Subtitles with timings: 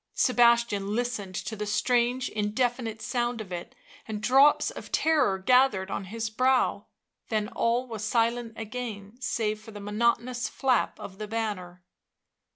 [0.15, 3.75] Sebastian listened to the strange indefinite sound of it
[4.07, 6.87] and drops of terror gathered on his brow;
[7.29, 11.83] then all was silent again save for the monotonous flap of the banner.